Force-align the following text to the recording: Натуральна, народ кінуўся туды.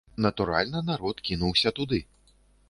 Натуральна, 0.25 0.81
народ 0.87 1.21
кінуўся 1.29 1.73
туды. 1.81 2.01